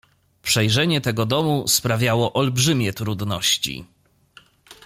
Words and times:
"Przejrzenie 0.43 1.01
tego 1.01 1.25
domu 1.25 1.67
sprawiało 1.67 2.33
olbrzymie 2.33 2.93
trudności." 2.93 3.85